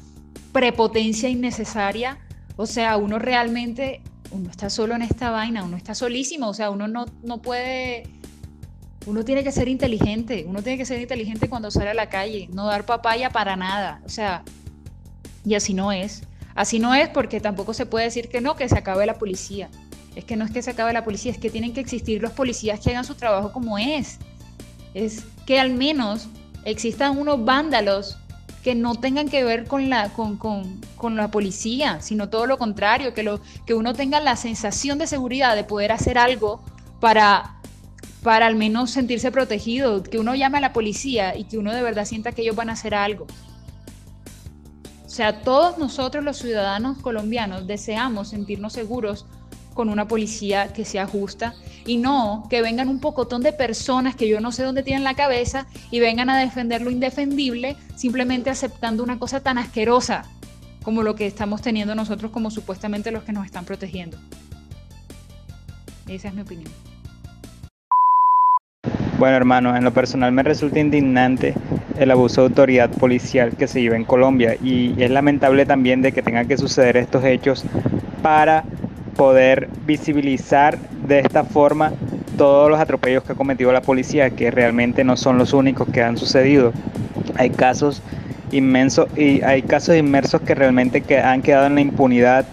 prepotencia 0.53 1.29
innecesaria. 1.29 2.19
O 2.57 2.67
sea, 2.67 2.97
uno 2.97 3.19
realmente 3.19 4.03
uno 4.33 4.51
está 4.51 4.71
solo 4.71 4.95
en 4.95 5.03
esta 5.03 5.31
vaina, 5.31 5.63
uno 5.63 5.77
está 5.77 5.95
solísimo, 5.95 6.49
o 6.49 6.55
sea, 6.55 6.71
uno 6.71 6.89
no, 6.89 7.07
no 7.23 7.43
puede, 7.43 8.05
uno 9.07 9.25
tiene 9.25 9.45
que 9.45 9.53
ser 9.53 9.69
inteligente, 9.69 10.45
uno 10.47 10.63
tiene 10.63 10.79
que 10.79 10.85
ser 10.85 11.01
inteligente 11.01 11.49
cuando 11.49 11.71
sale 11.71 11.91
a 11.91 11.95
la 11.95 12.09
calle, 12.09 12.49
no 12.53 12.67
dar 12.67 12.87
papaya 12.87 13.31
para 13.31 13.57
nada, 13.57 14.01
o 14.05 14.09
sea, 14.09 14.43
y 15.45 15.55
así 15.55 15.75
no 15.75 15.93
es. 15.93 16.23
Así 16.55 16.79
no 16.79 16.95
es 16.95 17.09
porque 17.09 17.41
tampoco 17.41 17.73
se 17.73 17.87
puede 17.87 18.07
decir 18.07 18.29
que 18.29 18.41
no, 18.41 18.57
que 18.57 18.69
se 18.69 18.77
acabe 18.77 19.07
la 19.07 19.15
policía. 19.15 19.71
Es 20.15 20.25
que 20.25 20.37
no 20.37 20.45
es 20.45 20.51
que 20.51 20.63
se 20.63 20.71
acabe 20.71 20.93
la 20.93 21.05
policía, 21.05 21.33
es 21.33 21.39
que 21.39 21.51
tienen 21.51 21.73
que 21.73 21.81
existir 21.81 22.21
los 22.21 22.33
policías 22.33 22.81
que 22.81 22.91
hagan 22.91 23.05
su 23.05 23.15
trabajo 23.15 23.53
como 23.53 23.79
es. 23.79 24.19
Es 24.95 25.25
que 25.47 25.59
al 25.59 25.73
menos 25.73 26.29
existan 26.65 27.19
unos 27.19 27.45
vándalos 27.45 28.19
que 28.63 28.75
no 28.75 28.95
tengan 28.95 29.29
que 29.29 29.43
ver 29.43 29.67
con 29.67 29.91
la, 29.91 30.11
con, 30.11 30.37
con, 30.37 30.81
con 30.97 31.17
la 31.17 31.31
policía, 31.31 32.01
sino 32.01 32.29
todo 32.29 32.47
lo 32.47 32.59
contrario, 32.59 33.13
que, 33.13 33.23
lo, 33.23 33.41
que 33.67 33.75
uno 33.75 33.93
tenga 33.93 34.21
la 34.21 34.37
sensación 34.37 34.99
de 34.99 35.07
seguridad 35.07 35.57
de 35.57 35.65
poder 35.65 35.91
hacer 35.91 36.17
algo 36.17 36.63
para, 37.01 37.57
para 38.23 38.47
al 38.47 38.55
menos 38.55 38.93
sentirse 38.93 39.33
protegido, 39.33 40.03
que 40.05 40.19
uno 40.19 40.35
llame 40.37 40.59
a 40.59 40.61
la 40.61 40.73
policía 40.73 41.37
y 41.37 41.45
que 41.45 41.59
uno 41.59 41.73
de 41.73 41.83
verdad 41.83 42.05
sienta 42.05 42.33
que 42.33 42.43
ellos 42.43 42.55
van 42.55 42.71
a 42.71 42.75
hacer 42.75 42.95
algo. 42.95 43.27
O 45.05 45.09
sea, 45.15 45.43
todos 45.43 45.77
nosotros 45.77 46.25
los 46.25 46.39
ciudadanos 46.39 46.99
colombianos 46.99 47.67
deseamos 47.67 48.29
sentirnos 48.29 48.73
seguros 48.73 49.27
con 49.73 49.89
una 49.89 50.07
policía 50.09 50.73
que 50.73 50.85
sea 50.85 51.07
justa 51.07 51.55
y 51.87 51.97
no 51.97 52.47
que 52.49 52.63
vengan 52.63 52.89
un 52.89 53.01
pocotón 53.01 53.43
de 53.43 53.53
personas 53.53 54.15
que 54.15 54.29
yo 54.29 54.41
no 54.41 54.53
sé 54.53 54.63
dónde 54.63 54.83
tienen 54.83 55.05
la 55.05 55.15
cabeza 55.15 55.67
y 55.91 56.01
vengan 56.01 56.31
a 56.31 56.39
defender 56.39 56.83
lo 56.83 56.91
indefendible 56.91 57.77
simplemente 57.97 58.51
aceptando 58.51 59.03
una 59.03 59.19
cosa 59.19 59.41
tan 59.41 59.59
asquerosa 59.59 60.25
como 60.83 61.03
lo 61.03 61.15
que 61.15 61.27
estamos 61.27 61.63
teniendo 61.63 61.95
nosotros 61.95 62.31
como 62.31 62.51
supuestamente 62.51 63.11
los 63.11 63.23
que 63.23 63.33
nos 63.33 63.47
están 63.47 63.65
protegiendo. 63.65 64.19
Esa 66.09 66.29
es 66.29 66.35
mi 66.35 66.43
opinión. 66.43 66.71
Bueno, 69.19 69.37
hermano, 69.37 69.77
en 69.77 69.85
lo 69.85 69.93
personal 69.93 70.33
me 70.33 70.43
resulta 70.43 70.81
indignante 70.81 71.55
el 71.99 72.11
abuso 72.11 72.41
de 72.41 72.49
autoridad 72.49 72.91
policial 72.91 73.57
que 73.57 73.69
se 73.69 73.81
lleva 73.81 73.95
en 73.95 74.05
Colombia 74.05 74.57
y 74.61 75.01
es 75.01 75.11
lamentable 75.11 75.65
también 75.65 76.03
de 76.03 76.11
que 76.11 76.23
tengan 76.23 76.49
que 76.49 76.59
suceder 76.59 76.97
estos 76.97 77.25
hechos 77.25 77.65
para 78.23 78.65
poder 79.17 79.69
visibilizar 79.87 80.79
de 81.07 81.21
esta 81.21 81.45
forma 81.45 81.93
todos 82.37 82.71
los 82.71 82.81
atropellos 82.81 83.23
que 83.25 83.33
ha 83.33 83.35
cometido 83.35 83.73
la 83.73 83.83
policía, 83.83 84.31
que 84.31 84.51
realmente 84.51 85.05
no 85.05 85.17
son 85.17 85.39
los 85.39 85.53
únicos 85.53 85.89
que 85.89 86.03
han 86.03 86.17
sucedido. 86.17 86.73
Hay 87.37 87.51
casos 87.51 88.03
inmensos 88.51 89.07
y 89.17 89.43
hay 89.43 89.63
casos 89.63 89.97
inmersos 89.97 90.41
que 90.43 90.55
realmente 90.55 91.01
que 91.01 91.19
han 91.19 91.43
quedado 91.43 91.67
en 91.67 91.75
la 91.75 91.81
impunidad 91.81 92.47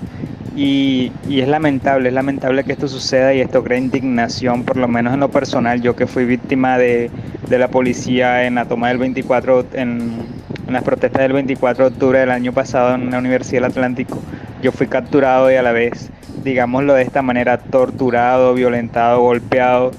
y, 0.56 1.12
y, 1.30 1.40
es 1.42 1.48
lamentable, 1.48 2.10
es 2.10 2.16
lamentable 2.16 2.64
que 2.64 2.74
esto 2.74 2.88
suceda 2.88 3.34
y 3.34 3.40
esto 3.40 3.64
crea 3.64 3.78
indignación, 3.78 4.64
por 4.64 4.76
lo 4.76 4.88
menos 4.88 5.14
en 5.14 5.22
lo 5.22 5.30
personal, 5.30 5.82
yo 5.82 5.96
que 5.96 6.06
fui 6.06 6.26
víctima 6.26 6.78
de, 6.78 7.10
de 7.48 7.60
la 7.60 7.70
policía 7.70 8.46
en 8.46 8.56
la 8.56 8.66
toma 8.66 8.90
del 8.90 8.98
24, 8.98 9.68
en, 9.74 10.12
en 10.68 10.74
las 10.74 10.84
protestas 10.84 11.22
del 11.22 11.34
24 11.34 11.86
de 11.86 11.92
octubre 11.94 12.20
del 12.20 12.32
año 12.32 12.52
pasado 12.52 12.96
en 12.96 13.10
la 13.12 13.20
Universidad 13.20 13.62
del 13.62 13.72
Atlántico, 13.72 14.22
yo 14.62 14.72
fui 14.74 14.88
capturado 14.88 15.50
y 15.50 15.56
a 15.56 15.62
la 15.62 15.72
vez 15.72 16.12
digámoslo 16.44 16.94
de 16.94 17.04
esta 17.04 17.22
manera, 17.22 17.58
torturado, 17.58 18.54
violentado, 18.54 19.22
golpeado, 19.22 19.92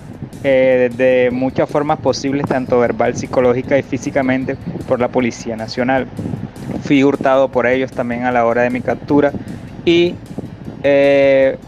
eh, 0.43 0.91
de 0.97 1.31
muchas 1.31 1.69
formas 1.69 1.99
posibles, 1.99 2.47
tanto 2.47 2.79
verbal, 2.79 3.17
psicológica 3.17 3.79
y 3.79 3.83
físicamente, 3.83 4.57
por 4.89 5.01
la 5.01 5.09
Policía 5.09 5.57
Nacional. 5.57 6.07
Fui 6.83 7.05
hurtado 7.05 7.49
por 7.49 7.67
ellos 7.67 7.91
también 7.91 8.25
a 8.25 8.33
la 8.33 8.47
hora 8.47 8.63
de 8.63 8.71
mi 8.71 8.81
captura 8.81 9.33
y 9.85 10.15
eh, 10.83 11.59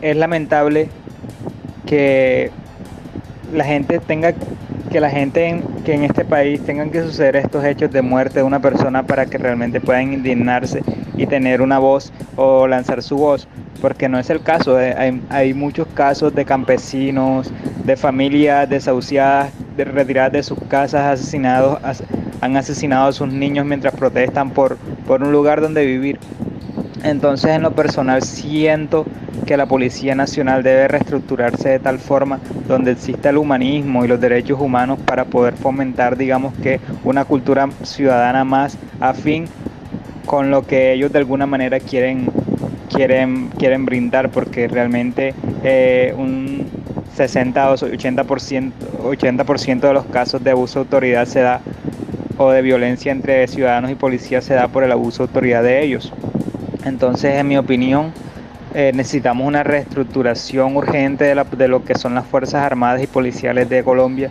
es 0.00 0.16
lamentable 0.16 0.88
que 1.86 2.50
la 3.52 3.64
gente 3.64 3.98
tenga 3.98 4.32
que 4.90 5.00
la 5.00 5.10
gente 5.10 5.46
en, 5.46 5.62
que 5.84 5.94
en 5.94 6.04
este 6.04 6.24
país 6.24 6.60
tengan 6.64 6.90
que 6.90 7.02
suceder 7.02 7.36
estos 7.36 7.64
hechos 7.64 7.90
de 7.90 8.02
muerte 8.02 8.40
de 8.40 8.42
una 8.42 8.60
persona 8.60 9.02
para 9.04 9.24
que 9.24 9.38
realmente 9.38 9.80
puedan 9.80 10.12
indignarse 10.12 10.82
y 11.16 11.26
tener 11.26 11.62
una 11.62 11.78
voz 11.78 12.12
o 12.36 12.66
lanzar 12.66 13.02
su 13.02 13.16
voz, 13.16 13.46
porque 13.80 14.08
no 14.08 14.18
es 14.18 14.30
el 14.30 14.42
caso. 14.42 14.80
Eh, 14.80 15.20
hay, 15.28 15.54
muchos 15.54 15.86
casos 15.94 16.34
de 16.34 16.44
campesinos, 16.44 17.50
de 17.84 17.96
familias 17.96 18.68
desahuciadas, 18.68 19.52
de 19.76 19.84
retiradas 19.84 20.32
de 20.32 20.42
sus 20.42 20.58
casas, 20.68 21.02
asesinados, 21.02 21.78
han 22.40 22.56
asesinado 22.56 23.08
a 23.08 23.12
sus 23.12 23.32
niños 23.32 23.66
mientras 23.66 23.94
protestan 23.94 24.50
por, 24.50 24.76
por 25.06 25.22
un 25.22 25.32
lugar 25.32 25.60
donde 25.60 25.84
vivir. 25.84 26.18
Entonces 27.04 27.50
en 27.50 27.62
lo 27.62 27.72
personal 27.72 28.22
siento 28.22 29.04
que 29.46 29.56
la 29.56 29.66
Policía 29.66 30.14
Nacional 30.14 30.62
debe 30.62 30.88
reestructurarse 30.88 31.68
de 31.68 31.78
tal 31.80 31.98
forma 31.98 32.38
donde 32.68 32.92
exista 32.92 33.30
el 33.30 33.38
humanismo 33.38 34.04
y 34.04 34.08
los 34.08 34.20
derechos 34.20 34.60
humanos 34.60 34.98
para 35.04 35.24
poder 35.24 35.54
fomentar, 35.54 36.16
digamos 36.16 36.54
que, 36.62 36.80
una 37.04 37.24
cultura 37.24 37.68
ciudadana 37.82 38.44
más 38.44 38.78
afín 39.00 39.46
con 40.26 40.50
lo 40.50 40.66
que 40.66 40.92
ellos 40.92 41.12
de 41.12 41.18
alguna 41.18 41.46
manera 41.46 41.80
quieren, 41.80 42.30
quieren, 42.88 43.48
quieren 43.58 43.84
brindar, 43.84 44.30
porque 44.30 44.68
realmente 44.68 45.34
eh, 45.62 46.14
un 46.16 46.66
60 47.14 47.70
o 47.70 47.76
80%, 47.76 48.72
80 49.04 49.88
de 49.88 49.94
los 49.94 50.04
casos 50.06 50.42
de 50.42 50.50
abuso 50.50 50.80
de 50.80 50.84
autoridad 50.84 51.26
se 51.26 51.40
da 51.40 51.60
o 52.38 52.50
de 52.50 52.62
violencia 52.62 53.12
entre 53.12 53.46
ciudadanos 53.46 53.90
y 53.90 53.94
policías 53.94 54.44
se 54.44 54.54
da 54.54 54.68
por 54.68 54.84
el 54.84 54.92
abuso 54.92 55.22
de 55.22 55.28
autoridad 55.28 55.62
de 55.62 55.82
ellos. 55.82 56.12
Entonces, 56.84 57.34
en 57.36 57.48
mi 57.48 57.56
opinión, 57.56 58.12
eh, 58.74 58.92
necesitamos 58.94 59.46
una 59.46 59.62
reestructuración 59.62 60.76
urgente 60.76 61.24
de, 61.24 61.44
de, 61.56 61.68
lo 61.68 61.84
que 61.84 61.94
son 61.94 62.14
las 62.14 62.26
Fuerzas 62.26 62.62
Armadas 62.62 63.02
y 63.02 63.06
Policiales 63.06 63.68
de 63.68 63.84
Colombia, 63.84 64.30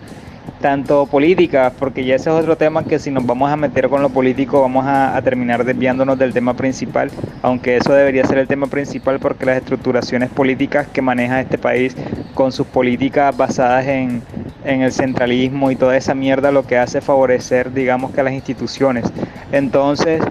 tanto 0.62 1.06
políticas, 1.08 1.74
porque 1.78 2.06
ya 2.06 2.16
ese 2.16 2.30
es 2.30 2.36
otro 2.36 2.56
tema 2.56 2.84
que 2.84 3.00
si 3.00 3.12
nos 3.12 3.26
vamos 3.26 3.52
a 3.52 3.58
meter 3.58 3.90
con 3.90 4.02
lo 4.02 4.10
político 4.10 4.62
vamos 4.62 4.86
a, 4.88 5.20
terminar 5.24 5.66
desviándonos 5.66 6.18
del 6.18 6.34
tema 6.34 6.54
principal, 6.54 7.12
aunque 7.42 7.78
eso 7.78 7.94
debería 7.94 8.26
ser 8.26 8.38
el 8.38 8.48
tema 8.48 8.68
principal 8.68 9.20
porque 9.20 9.46
las 9.46 9.58
estructuraciones 9.58 10.30
políticas 10.30 10.88
que 10.88 11.02
maneja 11.02 11.42
este 11.42 11.58
país 11.58 11.96
con 12.34 12.52
sus 12.52 12.66
políticas 12.68 13.36
basadas 13.36 13.86
en, 13.88 14.22
en 14.64 14.82
el 14.82 14.92
centralismo 14.92 15.72
y 15.72 15.76
toda 15.76 15.98
esa 15.98 16.14
mierda 16.14 16.52
lo 16.52 16.66
que 16.66 16.78
hace 16.78 17.02
favorecer, 17.02 17.74
digamos 17.74 18.12
que 18.12 18.22
a 18.22 18.24
las 18.24 18.34
instituciones. 18.34 19.06
Entonces, 19.52 20.22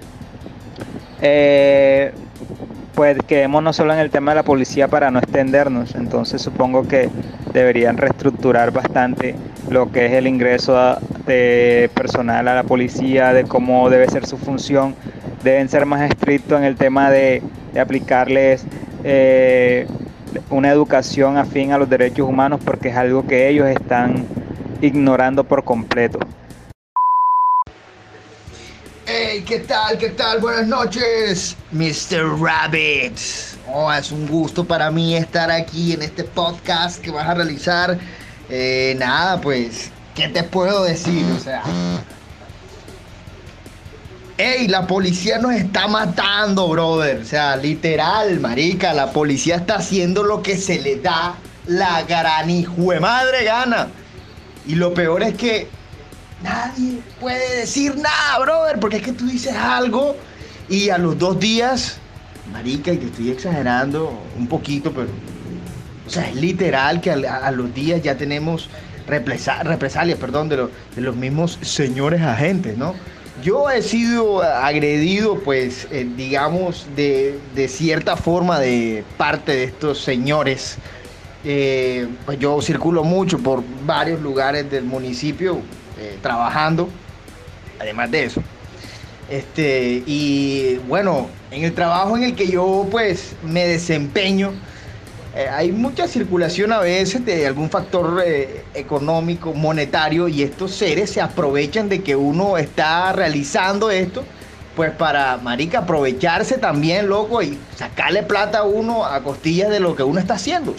eh, 1.21 2.13
pues 2.95 3.17
quedémonos 3.27 3.77
solo 3.77 3.93
en 3.95 4.01
el 4.01 4.11
tema 4.11 4.33
de 4.33 4.37
la 4.37 4.43
policía 4.43 4.89
para 4.89 5.11
no 5.11 5.19
extendernos. 5.19 5.95
Entonces 5.95 6.43
supongo 6.43 6.87
que 6.87 7.09
deberían 7.53 7.97
reestructurar 7.97 8.73
bastante 8.73 9.35
lo 9.71 9.91
que 9.93 10.07
es 10.07 10.13
el 10.13 10.27
ingreso 10.27 10.99
de 11.27 11.91
personal 11.95 12.49
a 12.49 12.55
la 12.57 12.65
policía, 12.65 13.33
de 13.33 13.45
cómo 13.45 13.89
debe 13.89 14.09
ser 14.09 14.27
su 14.27 14.37
función. 14.37 14.97
Deben 15.45 15.69
ser 15.69 15.87
más 15.87 16.11
estrictos 16.11 16.59
en 16.59 16.65
el 16.65 16.77
tema 16.77 17.11
de, 17.11 17.43
aplicarles 17.81 18.65
eh, 19.05 19.87
una 20.51 20.71
educación 20.71 21.39
afín 21.39 21.73
a 21.73 21.79
los 21.79 21.89
derechos 21.89 22.29
humanos 22.29 22.61
porque 22.65 22.89
es 22.89 22.97
algo 22.97 23.27
que 23.27 23.49
ellos 23.49 23.69
están 23.69 24.27
ignorando 24.83 25.45
por 25.45 25.63
completo. 25.65 26.19
Hey, 29.07 29.45
¿qué 29.47 29.61
tal? 29.61 29.99
¿Qué 29.99 30.11
tal? 30.11 30.41
Buenas 30.41 30.67
noches, 30.67 31.57
Mr. 31.71 32.41
Rabbit. 32.41 33.17
Oh, 33.73 33.93
es 33.93 34.11
un 34.11 34.27
gusto 34.27 34.65
para 34.65 34.91
mí 34.91 35.17
estar 35.17 35.51
aquí 35.51 35.93
en 35.93 36.03
este 36.03 36.25
podcast 36.25 37.01
que 37.01 37.11
vas 37.13 37.29
a 37.29 37.35
realizar. 37.35 37.99
Eh, 38.51 38.97
nada, 38.99 39.41
pues, 39.41 39.91
¿qué 40.15 40.29
te 40.29 40.43
puedo 40.43 40.85
decir? 40.85 41.25
O 41.37 41.41
sea, 41.41 41.63
Ey, 44.41 44.69
la 44.69 44.87
policía 44.87 45.37
nos 45.39 45.53
está 45.53 45.87
matando, 45.87 46.67
brother. 46.69 47.21
O 47.21 47.25
sea, 47.27 47.57
literal, 47.57 48.41
marica, 48.41 48.95
la 48.95 49.13
policía 49.13 49.57
está 49.57 49.77
haciendo 49.77 50.23
lo 50.23 50.43
que 50.43 50.57
se 50.57 50.81
le 50.81 50.97
da 50.97 51.35
la 51.67 52.05
gran 52.05 52.49
madre 53.03 53.45
gana. 53.45 53.89
Y 54.67 54.77
lo 54.77 54.95
peor 54.95 55.23
es 55.23 55.35
que 55.35 55.69
nadie 56.43 57.03
puede 57.21 57.59
decir 57.59 57.97
nada, 57.97 58.39
brother, 58.39 58.81
porque 58.81 58.97
es 58.97 59.03
que 59.03 59.13
tú 59.13 59.27
dices 59.27 59.55
algo 59.55 60.17
y 60.71 60.89
a 60.89 60.97
los 60.97 61.19
dos 61.19 61.39
días, 61.39 61.99
marica, 62.51 62.93
y 62.93 62.97
te 62.97 63.07
estoy 63.07 63.31
exagerando 63.31 64.23
un 64.39 64.47
poquito, 64.47 64.91
pero, 64.91 65.09
o 66.11 66.13
sea, 66.13 66.29
es 66.29 66.35
literal 66.35 67.01
que 67.01 67.13
a, 67.13 67.51
los 67.53 67.73
días 67.73 68.03
ya 68.03 68.17
tenemos 68.17 68.69
represa- 69.07 69.63
represalias, 69.63 70.19
perdón, 70.19 70.49
de, 70.49 70.57
los- 70.57 70.71
de 70.97 71.03
los 71.03 71.15
mismos 71.15 71.57
señores 71.63 72.21
agentes, 72.21 72.77
¿no? 72.77 72.95
Yo 73.45 73.71
he 73.71 73.81
sido 73.81 74.43
agredido, 74.43 75.39
pues, 75.39 75.87
eh, 75.93 76.07
digamos, 76.17 76.87
de, 76.97 77.39
de 77.55 77.69
cierta 77.69 78.17
forma 78.17 78.59
de 78.59 79.05
parte 79.17 79.53
de 79.53 79.65
estos 79.65 80.03
señores. 80.03 80.77
Eh, 81.45 82.07
pues 82.27 82.39
yo 82.41 82.61
circulo 82.61 83.03
mucho 83.05 83.39
por 83.39 83.63
varios 83.87 84.21
lugares 84.21 84.69
del 84.71 84.85
municipio 84.85 85.61
eh, 85.99 86.19
trabajando, 86.21 86.89
además 87.79 88.11
de 88.11 88.25
eso. 88.25 88.43
Este, 89.31 90.03
y 90.07 90.77
bueno, 90.89 91.29
en 91.53 91.65
el 91.65 91.73
trabajo 91.73 92.17
en 92.17 92.25
el 92.25 92.35
que 92.35 92.49
yo 92.49 92.87
pues 92.91 93.37
me 93.45 93.67
desempeño, 93.67 94.53
eh, 95.35 95.49
hay 95.49 95.71
mucha 95.71 96.09
circulación 96.09 96.73
a 96.73 96.81
veces 96.81 97.25
de 97.25 97.47
algún 97.47 97.71
factor 97.71 98.21
eh, 98.25 98.65
económico, 98.75 99.55
monetario, 99.55 100.27
y 100.27 100.43
estos 100.43 100.75
seres 100.75 101.11
se 101.11 101.21
aprovechan 101.21 101.89
de 101.89 102.03
que 102.03 102.17
uno 102.17 102.59
está 102.59 103.13
realizando 103.13 103.91
esto, 103.91 104.25
pues 104.75 104.91
para, 104.91 105.37
marica, 105.37 105.81
aprovecharse 105.81 106.59
también, 106.59 107.09
loco, 107.09 107.43
y 107.43 107.57
sacarle 107.77 108.25
plata 108.25 108.59
a 108.59 108.65
uno 108.65 109.05
a 109.05 109.23
costillas 109.23 109.71
de 109.71 109.79
lo 109.79 109.95
que 109.95 110.03
uno 110.03 110.19
está 110.19 110.35
haciendo. 110.35 110.75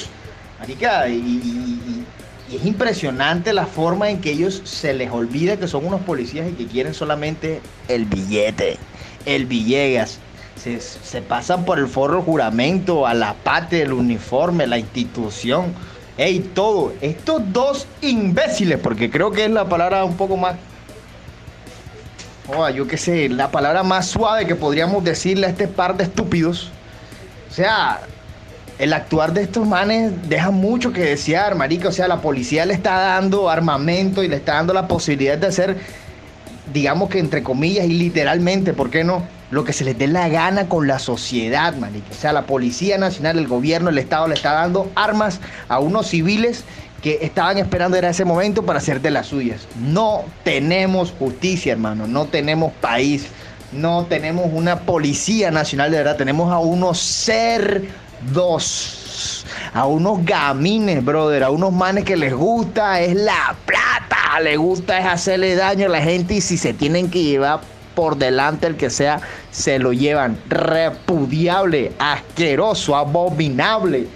Marica, 0.59 1.07
y, 1.07 2.05
es 2.53 2.65
impresionante 2.65 3.53
la 3.53 3.65
forma 3.65 4.09
en 4.09 4.19
que 4.19 4.31
ellos 4.31 4.61
se 4.65 4.93
les 4.93 5.09
olvida 5.09 5.55
que 5.55 5.69
son 5.69 5.85
unos 5.85 6.01
policías 6.01 6.49
y 6.49 6.51
que 6.51 6.67
quieren 6.67 6.93
solamente 6.93 7.61
el 7.87 8.03
billete, 8.03 8.77
el 9.25 9.45
Villegas. 9.45 10.19
Se, 10.63 11.23
pasan 11.23 11.65
por 11.65 11.79
el 11.79 11.87
forro 11.87 12.21
juramento, 12.21 13.07
a 13.07 13.15
la 13.15 13.33
patria, 13.33 13.81
el 13.81 13.93
uniforme, 13.93 14.67
la 14.67 14.77
institución. 14.77 15.73
Ey, 16.17 16.39
todo. 16.39 16.93
Estos 17.01 17.41
dos 17.51 17.87
imbéciles, 18.01 18.77
porque 18.77 19.09
creo 19.09 19.31
que 19.31 19.45
es 19.45 19.49
la 19.49 19.67
palabra 19.67 20.05
un 20.05 20.15
poco 20.17 20.37
más. 20.37 20.57
Joda, 22.45 22.69
yo 22.69 22.85
qué 22.87 22.97
sé, 22.97 23.27
la 23.27 23.49
palabra 23.49 23.81
más 23.81 24.09
suave 24.09 24.45
que 24.45 24.53
podríamos 24.53 25.03
decirle 25.03 25.47
a 25.47 25.49
este 25.49 25.67
par 25.67 25.97
de 25.97 26.03
estúpidos. 26.03 26.69
O 27.49 27.53
sea, 27.53 28.01
el 28.77 28.93
actuar 28.93 29.33
de 29.33 29.41
estos 29.41 29.65
manes 29.67 30.11
deja 30.29 30.51
mucho 30.51 30.93
que 30.93 31.01
desear, 31.01 31.55
marica. 31.55 31.87
O 31.87 31.91
sea, 31.91 32.07
la 32.07 32.21
policía 32.21 32.67
le 32.67 32.75
está 32.75 32.99
dando 32.99 33.49
armamento 33.49 34.21
y 34.21 34.27
le 34.27 34.35
está 34.35 34.53
dando 34.53 34.73
la 34.73 34.87
posibilidad 34.87 35.39
de 35.39 35.47
hacer, 35.47 35.77
digamos 36.71 37.09
que 37.09 37.17
entre 37.17 37.41
comillas 37.41 37.85
y 37.85 37.93
literalmente, 37.93 38.73
¿por 38.73 38.91
qué 38.91 39.03
no? 39.03 39.40
Lo 39.51 39.63
que 39.65 39.73
se 39.73 39.83
les 39.83 39.97
dé 39.97 40.07
la 40.07 40.29
gana 40.29 40.69
con 40.69 40.87
la 40.87 40.97
sociedad, 40.97 41.75
marica. 41.75 42.07
O 42.09 42.13
sea, 42.13 42.31
la 42.31 42.45
Policía 42.45 42.97
Nacional, 42.97 43.37
el 43.37 43.47
gobierno, 43.47 43.89
el 43.89 43.97
Estado 43.97 44.29
le 44.29 44.35
está 44.35 44.53
dando 44.53 44.89
armas 44.95 45.41
a 45.67 45.79
unos 45.79 46.07
civiles 46.07 46.63
que 47.01 47.19
estaban 47.21 47.57
esperando 47.57 47.97
era 47.97 48.09
ese 48.11 48.23
momento 48.23 48.63
para 48.63 48.79
hacer 48.79 49.01
de 49.01 49.11
las 49.11 49.27
suyas. 49.27 49.67
No 49.77 50.23
tenemos 50.43 51.13
justicia, 51.17 51.73
hermano. 51.73 52.07
No 52.07 52.25
tenemos 52.25 52.71
país. 52.73 53.27
No 53.73 54.05
tenemos 54.05 54.47
una 54.53 54.79
policía 54.81 55.51
nacional 55.51 55.91
de 55.91 55.97
verdad. 55.97 56.15
Tenemos 56.15 56.49
a 56.51 56.59
unos 56.59 56.99
cerdos. 56.99 57.87
A 59.73 59.85
unos 59.85 60.23
gamines, 60.23 61.03
brother. 61.03 61.43
A 61.43 61.49
unos 61.49 61.73
manes 61.73 62.05
que 62.05 62.15
les 62.15 62.33
gusta 62.33 63.01
es 63.01 63.15
la 63.15 63.55
plata. 63.65 64.39
Les 64.41 64.57
gusta 64.57 64.97
es 64.99 65.05
hacerle 65.05 65.55
daño 65.55 65.87
a 65.87 65.89
la 65.89 66.01
gente. 66.01 66.35
Y 66.35 66.41
si 66.41 66.57
se 66.57 66.73
tienen 66.73 67.09
que 67.09 67.23
llevar 67.23 67.59
por 67.95 68.17
delante 68.17 68.67
el 68.67 68.75
que 68.75 68.89
sea, 68.89 69.21
se 69.51 69.79
lo 69.79 69.93
llevan. 69.93 70.37
Repudiable, 70.49 71.91
asqueroso, 71.99 72.95
abominable. 72.95 74.07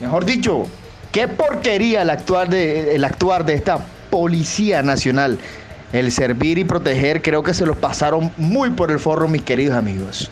Mejor 0.00 0.24
dicho, 0.24 0.66
qué 1.12 1.28
porquería 1.28 2.02
el 2.02 2.10
actuar 2.10 2.48
de, 2.48 2.94
el 2.94 3.04
actuar 3.04 3.44
de 3.44 3.54
esta 3.54 3.84
Policía 4.10 4.82
Nacional. 4.82 5.38
El 5.92 6.10
servir 6.10 6.58
y 6.58 6.64
proteger 6.64 7.22
creo 7.22 7.42
que 7.42 7.54
se 7.54 7.66
los 7.66 7.76
pasaron 7.76 8.32
muy 8.36 8.70
por 8.70 8.90
el 8.90 8.98
forro, 8.98 9.28
mis 9.28 9.42
queridos 9.42 9.76
amigos. 9.76 10.30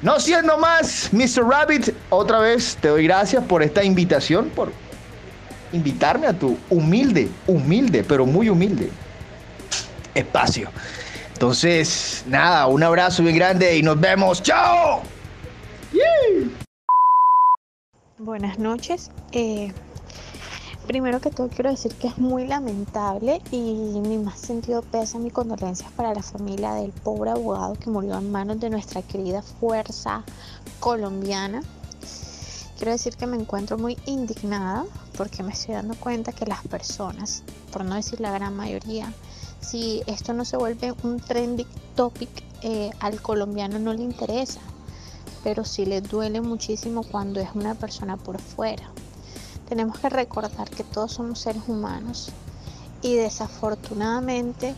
No 0.00 0.20
siendo 0.20 0.58
más, 0.58 1.10
Mr. 1.12 1.46
Rabbit, 1.48 1.90
otra 2.10 2.38
vez 2.38 2.76
te 2.80 2.88
doy 2.88 3.04
gracias 3.04 3.44
por 3.44 3.62
esta 3.62 3.84
invitación, 3.84 4.50
por 4.54 4.72
invitarme 5.72 6.26
a 6.26 6.32
tu 6.32 6.56
humilde, 6.70 7.28
humilde, 7.46 8.04
pero 8.06 8.26
muy 8.26 8.48
humilde 8.48 8.90
espacio. 10.14 10.70
Entonces, 11.34 12.24
nada, 12.28 12.68
un 12.68 12.82
abrazo 12.82 13.22
bien 13.22 13.36
grande 13.36 13.76
y 13.76 13.82
nos 13.82 14.00
vemos. 14.00 14.42
¡Chao! 14.42 15.02
Buenas 18.18 18.58
noches. 18.58 19.10
Eh, 19.32 19.72
primero 20.86 21.20
que 21.20 21.30
todo 21.30 21.48
quiero 21.48 21.70
decir 21.70 21.92
que 21.96 22.06
es 22.06 22.16
muy 22.18 22.46
lamentable 22.46 23.42
y 23.50 23.58
mi 24.00 24.16
más 24.18 24.38
sentido 24.38 24.82
pésame 24.82 25.28
y 25.28 25.30
condolencias 25.30 25.90
para 25.92 26.14
la 26.14 26.22
familia 26.22 26.72
del 26.74 26.92
pobre 26.92 27.30
abogado 27.30 27.74
que 27.74 27.90
murió 27.90 28.16
en 28.16 28.30
manos 28.30 28.60
de 28.60 28.70
nuestra 28.70 29.02
querida 29.02 29.42
fuerza 29.42 30.22
colombiana. 30.78 31.62
Quiero 32.76 32.92
decir 32.92 33.16
que 33.16 33.26
me 33.26 33.36
encuentro 33.36 33.76
muy 33.76 33.98
indignada 34.06 34.84
porque 35.16 35.42
me 35.42 35.52
estoy 35.52 35.74
dando 35.74 35.94
cuenta 35.96 36.32
que 36.32 36.46
las 36.46 36.62
personas, 36.66 37.42
por 37.72 37.84
no 37.84 37.96
decir 37.96 38.20
la 38.20 38.30
gran 38.30 38.56
mayoría, 38.56 39.12
si 39.64 40.02
esto 40.06 40.32
no 40.32 40.44
se 40.44 40.56
vuelve 40.56 40.94
un 41.02 41.20
trending 41.20 41.66
topic, 41.94 42.30
eh, 42.62 42.90
al 43.00 43.20
colombiano 43.20 43.78
no 43.78 43.92
le 43.92 44.02
interesa 44.02 44.60
pero 45.44 45.62
sí 45.62 45.84
le 45.84 46.00
duele 46.00 46.40
muchísimo 46.40 47.02
cuando 47.02 47.38
es 47.38 47.50
una 47.54 47.74
persona 47.74 48.16
por 48.16 48.40
fuera. 48.40 48.90
Tenemos 49.68 49.98
que 49.98 50.08
recordar 50.08 50.70
que 50.70 50.82
todos 50.82 51.12
somos 51.12 51.38
seres 51.38 51.62
humanos 51.68 52.30
y 53.02 53.14
desafortunadamente 53.14 54.74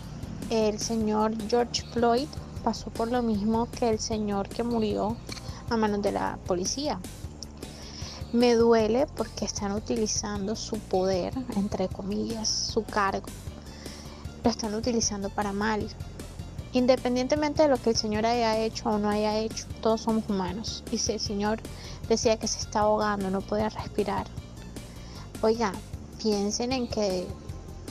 el 0.50 0.80
señor 0.80 1.34
George 1.48 1.84
Floyd 1.92 2.26
pasó 2.64 2.90
por 2.90 3.12
lo 3.12 3.22
mismo 3.22 3.68
que 3.70 3.88
el 3.88 4.00
señor 4.00 4.48
que 4.48 4.64
murió 4.64 5.16
a 5.70 5.76
manos 5.76 6.02
de 6.02 6.12
la 6.12 6.36
policía. 6.46 6.98
Me 8.32 8.54
duele 8.56 9.06
porque 9.06 9.44
están 9.44 9.70
utilizando 9.70 10.56
su 10.56 10.78
poder, 10.80 11.32
entre 11.54 11.86
comillas, 11.86 12.48
su 12.48 12.82
cargo. 12.82 13.28
Lo 14.46 14.50
están 14.50 14.76
utilizando 14.76 15.28
para 15.28 15.52
mal. 15.52 15.88
Independientemente 16.72 17.64
de 17.64 17.68
lo 17.68 17.78
que 17.78 17.90
el 17.90 17.96
Señor 17.96 18.26
haya 18.26 18.56
hecho 18.58 18.90
o 18.90 18.96
no 18.96 19.08
haya 19.10 19.36
hecho, 19.38 19.66
todos 19.80 20.02
somos 20.02 20.22
humanos. 20.28 20.84
Y 20.92 20.98
si 20.98 21.10
el 21.10 21.18
Señor 21.18 21.58
decía 22.08 22.36
que 22.36 22.46
se 22.46 22.60
está 22.60 22.82
ahogando, 22.82 23.28
no 23.28 23.40
podía 23.40 23.70
respirar. 23.70 24.28
Oiga, 25.42 25.72
piensen 26.22 26.70
en 26.70 26.86
que 26.86 27.26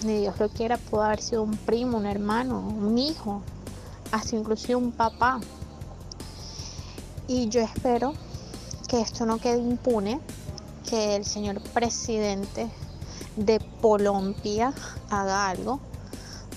ni 0.06 0.22
Dios 0.22 0.40
lo 0.40 0.48
quiera, 0.48 0.78
pudo 0.78 1.04
haber 1.04 1.22
sido 1.22 1.44
un 1.44 1.58
primo, 1.58 1.98
un 1.98 2.06
hermano, 2.06 2.62
un 2.62 2.98
hijo, 2.98 3.42
hasta 4.14 4.38
inclusive 4.38 4.78
un 4.78 4.94
papá. 4.94 5.42
Y 7.28 7.50
yo 7.50 7.60
espero 7.60 8.14
que 8.88 9.02
esto 9.02 9.26
no 9.26 9.40
quede 9.40 9.58
impune, 9.58 10.22
que 10.90 11.18
el 11.18 11.26
señor 11.26 11.60
presidente 11.74 12.70
de 13.36 13.60
Colombia 13.82 14.74
haga 15.10 15.50
algo, 15.50 15.82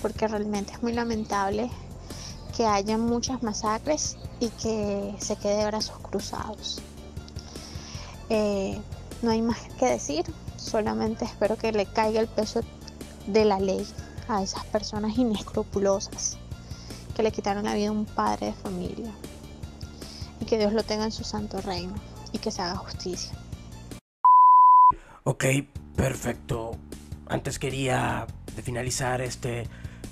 porque 0.01 0.27
realmente 0.27 0.73
es 0.73 0.83
muy 0.83 0.93
lamentable 0.93 1.69
que 2.55 2.65
haya 2.65 2.97
muchas 2.97 3.41
masacres 3.43 4.17
y 4.39 4.49
que 4.49 5.15
se 5.19 5.35
quede 5.37 5.57
de 5.57 5.65
brazos 5.67 5.97
cruzados. 5.99 6.81
Eh, 8.29 8.79
no 9.21 9.31
hay 9.31 9.41
más 9.41 9.57
que 9.79 9.85
decir, 9.85 10.25
solamente 10.57 11.25
espero 11.25 11.57
que 11.57 11.71
le 11.71 11.85
caiga 11.85 12.19
el 12.19 12.27
peso 12.27 12.61
de 13.27 13.45
la 13.45 13.59
ley 13.59 13.85
a 14.27 14.43
esas 14.43 14.65
personas 14.65 15.17
inescrupulosas 15.17 16.37
que 17.15 17.23
le 17.23 17.31
quitaron 17.31 17.65
la 17.65 17.73
vida 17.73 17.89
a 17.89 17.91
un 17.91 18.05
padre 18.05 18.47
de 18.47 18.53
familia 18.53 19.11
y 20.39 20.45
que 20.45 20.57
Dios 20.57 20.73
lo 20.73 20.83
tenga 20.83 21.05
en 21.05 21.11
su 21.11 21.23
santo 21.23 21.59
reino 21.61 21.93
y 22.31 22.37
que 22.37 22.51
se 22.51 22.61
haga 22.61 22.75
justicia. 22.75 23.33
Ok, 25.23 25.45
perfecto. 25.95 26.71
Antes 27.27 27.59
quería 27.59 28.25
finalizar 28.63 29.21
este 29.21 29.67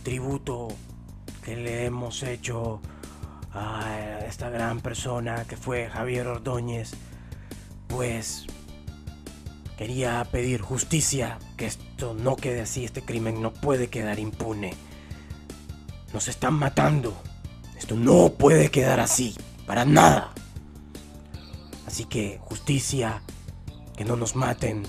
tributo 0.08 0.70
que 1.43 1.58
le 1.58 1.84
hemos 1.84 2.24
hecho 2.24 2.80
a 3.52 4.22
esta 4.26 4.50
gran 4.50 4.80
persona 4.80 5.43
que 5.43 5.58
fue 5.58 5.89
Javier 5.89 6.28
Ordóñez, 6.28 6.91
pues 7.88 8.46
quería 9.78 10.26
pedir 10.32 10.62
justicia, 10.62 11.39
que 11.58 11.65
esto 11.65 12.13
no 12.13 12.38
quede 12.38 12.62
así, 12.62 12.86
este 12.86 13.02
crimen 13.02 13.41
no 13.41 13.52
puede 13.52 13.89
quedar 13.89 14.17
impune. 14.17 14.76
Nos 16.13 16.30
están 16.30 16.54
matando. 16.54 17.13
Esto 17.78 17.96
no 17.98 18.30
puede 18.30 18.72
quedar 18.72 19.02
así, 19.02 19.36
para 19.65 19.84
nada. 19.84 20.32
Así 21.86 22.06
que 22.06 22.39
justicia, 22.39 23.22
que 23.98 24.06
no 24.06 24.15
nos 24.15 24.38
maten 24.38 24.84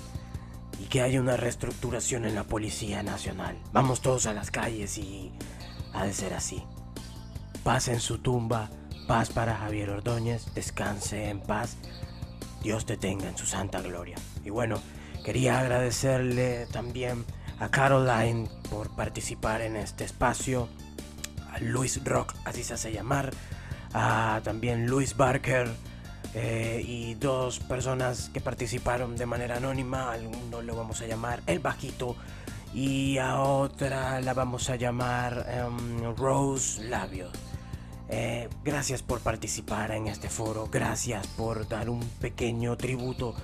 y 0.78 0.84
que 0.84 1.02
haya 1.02 1.20
una 1.20 1.36
reestructuración 1.36 2.24
en 2.24 2.34
la 2.34 2.44
Policía 2.44 3.02
Nacional. 3.02 3.56
Vamos 3.72 4.00
todos 4.00 4.26
a 4.26 4.34
las 4.34 4.50
calles 4.50 4.98
y 4.98 5.32
ha 5.92 6.04
de 6.04 6.12
ser 6.12 6.34
así. 6.34 6.62
Paz 7.64 7.88
en 7.88 8.00
su 8.00 8.18
tumba, 8.18 8.70
paz 9.06 9.30
para 9.30 9.56
Javier 9.56 9.90
Ordóñez, 9.90 10.54
descanse 10.54 11.28
en 11.28 11.40
paz, 11.40 11.76
Dios 12.62 12.86
te 12.86 12.96
tenga 12.96 13.28
en 13.28 13.36
su 13.36 13.46
santa 13.46 13.80
gloria. 13.80 14.16
Y 14.44 14.50
bueno, 14.50 14.80
quería 15.24 15.60
agradecerle 15.60 16.66
también 16.66 17.24
a 17.58 17.70
Caroline 17.70 18.48
por 18.70 18.94
participar 18.94 19.62
en 19.62 19.76
este 19.76 20.04
espacio, 20.04 20.68
a 21.52 21.58
Luis 21.60 22.02
Rock, 22.04 22.34
así 22.44 22.62
se 22.62 22.74
hace 22.74 22.92
llamar, 22.92 23.32
a 23.92 24.40
también 24.44 24.86
Luis 24.86 25.16
Barker, 25.16 25.68
eh, 26.40 26.84
y 26.86 27.14
dos 27.14 27.58
personas 27.58 28.30
que 28.32 28.40
participaron 28.40 29.16
de 29.16 29.26
manera 29.26 29.56
anónima, 29.56 30.12
a 30.12 30.16
uno 30.18 30.62
lo 30.62 30.76
vamos 30.76 31.02
a 31.02 31.06
llamar 31.08 31.42
El 31.48 31.58
Bajito 31.58 32.14
y 32.72 33.18
a 33.18 33.40
otra 33.40 34.20
la 34.20 34.34
vamos 34.34 34.70
a 34.70 34.76
llamar 34.76 35.46
em, 35.48 36.14
Rose 36.14 36.84
Labio. 36.84 37.28
Eh, 38.08 38.48
gracias 38.62 39.02
por 39.02 39.18
participar 39.18 39.90
en 39.90 40.06
este 40.06 40.28
foro, 40.28 40.68
gracias 40.70 41.26
por 41.26 41.66
dar 41.66 41.90
un 41.90 42.00
pequeño 42.20 42.76
tributo 42.76 43.34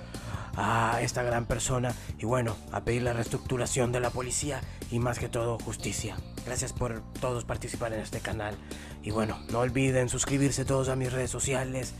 a 0.55 1.01
esta 1.01 1.21
gran 1.21 1.45
persona 1.45 1.93
y 2.17 2.25
bueno, 2.25 2.55
a 2.71 2.79
pedir 2.85 3.01
la 3.01 3.11
reestructuración 3.11 3.91
de 3.91 3.99
la 3.99 4.09
policía 4.09 4.61
y 4.89 4.99
más 4.99 5.19
que 5.19 5.27
todo 5.27 5.59
justicia. 5.59 6.15
Gracias 6.45 6.71
por 6.71 7.01
todos 7.19 7.43
participar 7.43 7.91
en 7.91 7.99
este 7.99 8.21
canal 8.21 8.55
y 9.03 9.11
bueno, 9.11 9.37
no 9.51 9.59
olviden 9.59 10.07
suscribirse 10.07 10.63
todos 10.63 10.87
a 10.87 10.95
mis 10.95 11.11
redes 11.11 11.29
sociales 11.29 11.93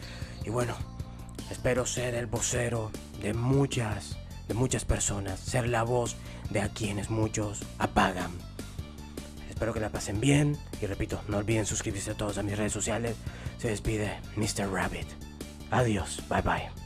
y 0.46 0.50
bueno, 0.50 0.76
espero 1.50 1.86
ser 1.86 2.16
el 2.16 2.28
vocero 2.28 2.92
de 3.22 3.34
muchas, 3.34 4.18
de 4.48 4.54
muchas 4.54 4.86
personas, 4.86 5.40
ser 5.40 5.68
la 5.68 5.84
voz 5.84 6.16
de 6.50 6.62
a 6.62 6.70
quienes 6.70 7.10
muchos 7.10 7.64
apagan. 7.80 8.32
Espero 9.50 9.74
que 9.74 9.80
la 9.80 9.90
pasen 9.90 10.20
bien 10.20 10.58
y 10.82 10.86
repito, 10.86 11.22
no 11.28 11.38
olviden 11.38 11.66
suscribirse 11.66 12.12
a 12.12 12.18
todos 12.18 12.38
a 12.38 12.44
mis 12.44 12.58
redes 12.58 12.74
sociales. 12.74 13.16
Se 13.58 13.70
despide 13.70 14.20
Mr. 14.36 14.70
Rabbit. 14.72 15.08
Adiós, 15.72 16.22
bye 16.30 16.42
bye. 16.42 16.85